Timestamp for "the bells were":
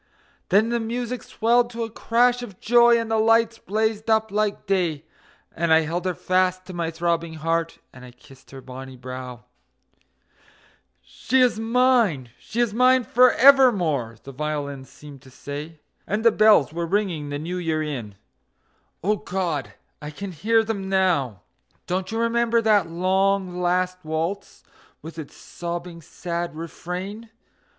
16.25-16.87